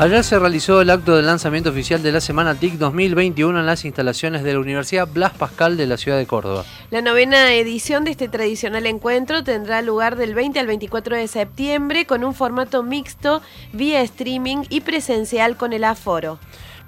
[0.00, 3.84] Ayer se realizó el acto de lanzamiento oficial de la Semana TIC 2021 en las
[3.84, 6.64] instalaciones de la Universidad Blas Pascal de la ciudad de Córdoba.
[6.92, 12.06] La novena edición de este tradicional encuentro tendrá lugar del 20 al 24 de septiembre
[12.06, 13.42] con un formato mixto,
[13.72, 16.38] vía streaming y presencial con el aforo.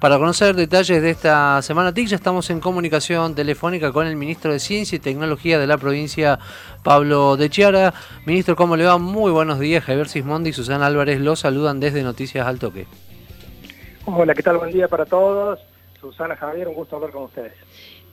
[0.00, 4.50] Para conocer detalles de esta Semana TIC ya estamos en comunicación telefónica con el ministro
[4.50, 6.38] de Ciencia y Tecnología de la provincia,
[6.82, 7.92] Pablo de Chiara.
[8.24, 8.96] Ministro, ¿cómo le va?
[8.96, 9.84] Muy buenos días.
[9.84, 12.86] Javier Sismondi y Susana Álvarez los saludan desde Noticias al Toque.
[14.06, 14.56] Hola, ¿qué tal?
[14.56, 15.60] Buen día para todos.
[16.00, 17.52] Susana, Javier, un gusto hablar con ustedes.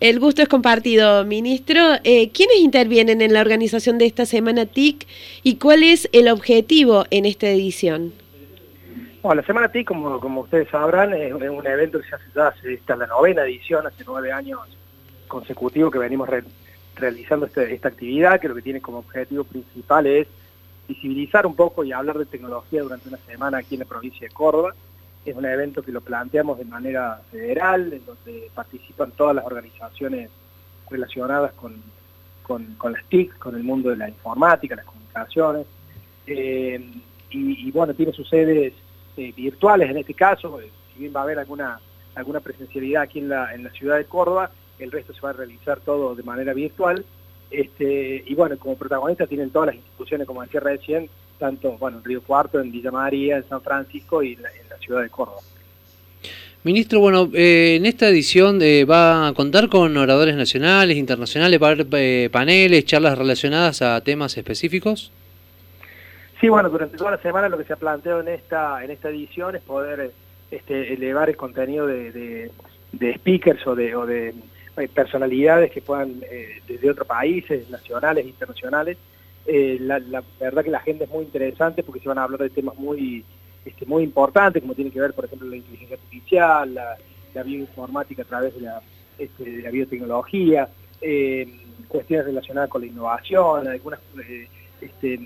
[0.00, 1.80] El gusto es compartido, ministro.
[2.02, 5.06] Eh, ¿Quiénes intervienen en la organización de esta Semana TIC
[5.44, 8.12] y cuál es el objetivo en esta edición?
[9.26, 12.46] Bueno, la Semana TIC, como, como ustedes sabrán, es, un evento que se hace ya
[12.46, 14.60] hace, esta la novena edición, hace nueve años
[15.26, 16.28] consecutivos que venimos
[16.94, 20.28] realizando este, esta actividad, que lo que tiene como objetivo principal es
[20.86, 24.32] visibilizar un poco y hablar de tecnología durante una semana aquí en la provincia de
[24.32, 24.76] Córdoba.
[25.24, 30.30] Es un evento que lo planteamos de manera federal, en donde participan todas las organizaciones
[30.88, 31.82] relacionadas con,
[32.44, 35.66] con, las TIC, con el mundo de la informática, las comunicaciones.
[36.28, 36.80] Eh,
[37.30, 38.72] y, y, bueno, tiene sus sedes
[39.16, 41.80] este, virtuales en este caso, eh, si bien va a haber alguna,
[42.14, 45.32] alguna presencialidad aquí en la, en la ciudad de Córdoba, el resto se va a
[45.32, 47.02] realizar todo de manera virtual.
[47.50, 51.08] Este, y bueno, como protagonistas tienen todas las instituciones, como decía recién,
[51.38, 54.50] tanto bueno, en Río Cuarto, en Villa María, en San Francisco y en la,
[54.80, 55.40] ciudad de Córdoba.
[56.62, 61.68] Ministro, bueno, eh, en esta edición eh, va a contar con oradores nacionales, internacionales, va
[61.68, 65.10] a haber paneles, charlas relacionadas a temas específicos.
[66.40, 69.08] Sí, bueno, durante toda la semana lo que se ha planteado en esta, en esta
[69.08, 70.12] edición es poder
[70.50, 72.50] este, elevar el contenido de,
[73.16, 74.34] speakers o de, de
[74.76, 78.98] eh, personalidades que puedan, eh, desde otros países, nacionales, internacionales.
[79.46, 82.50] Eh, la, verdad que la agenda es muy interesante porque se van a hablar de
[82.50, 83.24] temas muy,
[83.64, 86.96] este, muy importantes, como tiene que ver, por ejemplo, la inteligencia artificial, la,
[87.42, 88.80] bioinformática a través de la,
[89.18, 90.68] este, la biotecnología,
[91.86, 94.00] cuestiones relacionadas con la innovación, algunas...
[94.80, 95.18] Este,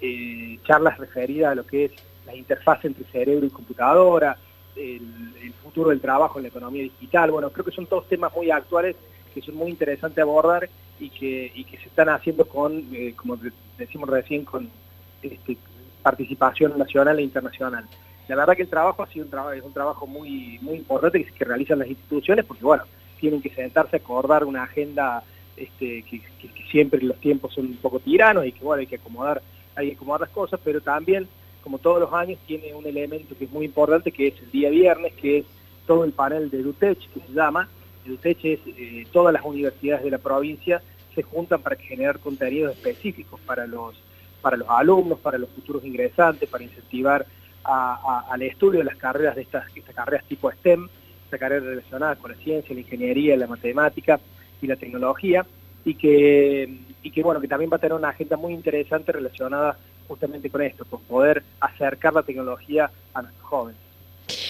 [0.00, 1.92] eh, charlas referidas a lo que es
[2.26, 4.36] la interfaz entre cerebro y computadora,
[4.76, 7.30] el, futuro del trabajo en la economía digital.
[7.30, 8.96] Bueno, creo que son todos temas muy actuales
[9.34, 10.68] que son muy interesantes abordar
[10.98, 13.38] y que, se están haciendo con, eh, como
[13.76, 14.70] decimos recién, con
[15.22, 15.58] este,
[16.02, 17.84] participación nacional e internacional.
[18.28, 22.44] La verdad que el trabajo ha sido un trabajo, muy, importante que, realizan las instituciones
[22.44, 22.84] porque, bueno,
[23.20, 25.22] tienen que sentarse a acordar una agenda
[25.56, 26.20] este, que,
[26.70, 29.42] siempre los tiempos son un poco tiranos y que, bueno, hay que acomodar
[29.76, 31.28] hay que acomodar cosas, pero también,
[31.62, 34.70] como todos los años, tiene un elemento que es muy importante, que es el día
[34.70, 35.46] viernes, que es
[35.86, 37.68] todo el panel de DUTECH, que se llama.
[38.04, 40.82] DUTECH es eh, todas las universidades de la provincia
[41.16, 43.96] se juntan para generar contenidos específicos para los,
[44.42, 47.26] para los alumnos, para los futuros ingresantes, para incentivar
[47.64, 50.88] al estudio de las carreras de estas, estas carreras tipo STEM,
[51.24, 54.20] esta carrera relacionada con la ciencia, la ingeniería, la matemática
[54.62, 55.44] y la tecnología,
[55.86, 56.68] y que
[57.02, 60.60] y que bueno, que también va a tener una agenda muy interesante relacionada justamente con
[60.60, 63.80] esto, con poder acercar la tecnología a nuestros jóvenes.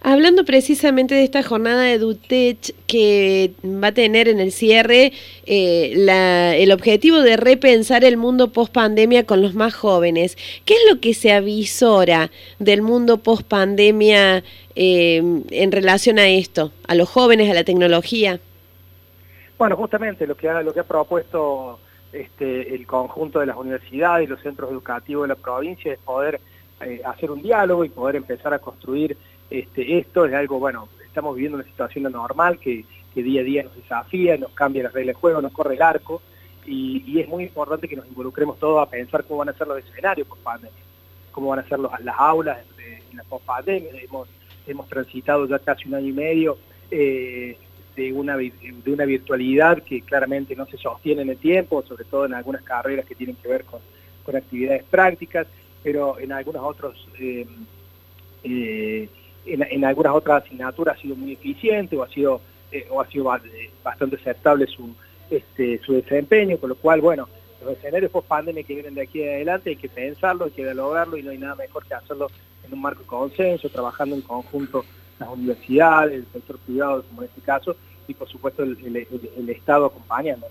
[0.00, 5.12] Hablando precisamente de esta jornada de DUTECH que va a tener en el cierre
[5.44, 10.80] eh, el objetivo de repensar el mundo post pandemia con los más jóvenes, ¿qué es
[10.90, 14.42] lo que se avisora del mundo post pandemia
[14.74, 18.40] eh, en relación a esto, a los jóvenes, a la tecnología?
[19.58, 21.80] Bueno, justamente lo que ha, propuesto
[22.12, 26.40] este, el conjunto de las universidades y los centros educativos de la provincia es poder
[26.80, 29.16] eh, hacer un diálogo y poder empezar a construir
[29.50, 30.26] este, esto.
[30.26, 32.84] Es algo, bueno, estamos viviendo una situación anormal que,
[33.16, 36.22] día a día nos desafía, nos cambia las reglas de juego, nos corre el arco
[36.64, 39.78] y, es muy importante que nos involucremos todos a pensar cómo van a ser los
[39.78, 40.78] escenarios post pandemia,
[41.32, 43.90] cómo van a ser las aulas en la post pandemia.
[44.00, 44.28] Hemos,
[44.68, 46.58] hemos transitado ya casi un año y medio.
[46.92, 47.58] Eh,
[47.98, 52.26] de una, de una virtualidad que claramente no se sostiene en el tiempo, sobre todo
[52.26, 53.80] en algunas carreras que tienen que ver con,
[54.28, 55.46] actividades prácticas,
[55.82, 57.46] pero en algunos otros eh,
[58.44, 59.08] eh,
[59.46, 63.24] en, algunas otras asignaturas ha sido muy eficiente o ha sido eh, o ha sido
[63.82, 64.94] bastante aceptable su
[65.30, 67.26] este, su desempeño, con lo cual bueno
[67.64, 71.16] los escenarios post pandemia que vienen de aquí adelante hay que pensarlo, hay que dialogarlo
[71.16, 72.26] y no hay nada mejor que hacerlo
[72.66, 74.84] en un marco de consenso, trabajando en conjunto
[75.18, 77.76] las universidades, el sector privado, como en este caso,
[78.08, 80.46] y por supuesto el, Estado acompañando.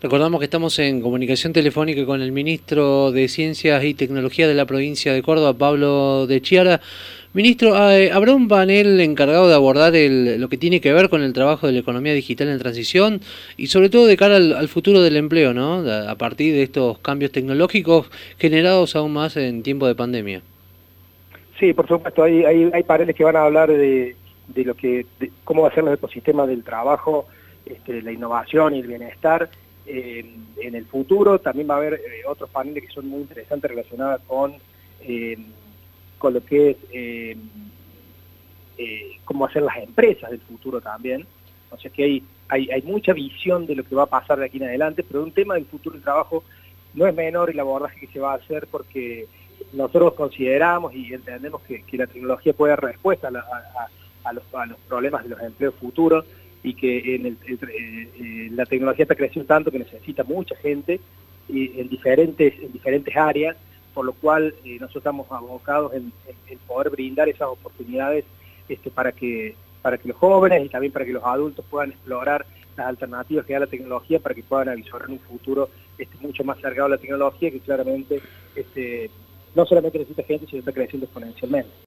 [0.00, 4.66] Recordamos que estamos en comunicación telefónica con el ministro de Ciencias y Tecnología de la
[4.66, 6.80] provincia de Córdoba, Pablo de Chiara.
[7.32, 11.32] Ministro, eh, ¿habrá un panel encargado de abordar lo que tiene que ver con el
[11.32, 13.20] trabajo de la economía digital en transición
[13.56, 15.84] y sobre todo de cara al, futuro del empleo, ¿no?
[15.90, 18.08] a partir de estos cambios tecnológicos
[18.38, 20.42] generados aún más en tiempo de pandemia?
[21.58, 24.14] Sí, por supuesto, hay, hay, hay paneles que van a hablar de,
[24.48, 27.26] de lo que, de cómo va a ser los ecosistemas del trabajo,
[27.64, 29.50] este, la innovación y el bienestar
[29.86, 30.24] eh,
[30.60, 31.38] en el futuro.
[31.38, 34.54] También va a haber eh, otros paneles que son muy interesantes relacionados con,
[35.02, 35.38] eh,
[36.18, 37.36] con lo que es
[39.24, 41.26] cómo hacer las empresas del futuro también.
[41.70, 44.46] O sea que hay, hay, hay mucha visión de lo que va a pasar de
[44.46, 46.44] aquí en adelante, pero un tema del futuro del trabajo
[46.94, 49.26] no es menor el abordaje que se va a hacer porque
[49.72, 53.88] nosotros consideramos y entendemos que, la tecnología puede dar respuesta a,
[54.32, 54.44] los,
[54.88, 56.24] problemas de los empleos futuros
[56.62, 61.00] y que eh, eh, la tecnología está creciendo tanto que necesita mucha gente
[61.48, 63.56] y en, diferentes, en diferentes áreas,
[63.94, 66.12] por lo cual eh, nosotros estamos abocados en,
[66.66, 68.24] poder brindar esas oportunidades
[68.68, 72.44] este, para, que, para que los jóvenes y también para que los adultos puedan explorar
[72.76, 76.58] las alternativas que da la tecnología para que puedan avisar un futuro este, mucho más
[76.58, 78.20] cargado a la tecnología que claramente
[78.54, 79.10] este,
[79.54, 81.70] no solamente necesita gente, sino está creciendo exponencialmente.